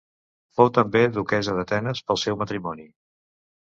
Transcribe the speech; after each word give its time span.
Fou 0.59 0.71
també 0.77 1.03
duquessa 1.19 1.55
d'Atenes 1.59 2.05
pel 2.09 2.23
seu 2.27 2.43
matrimoni. 2.45 2.93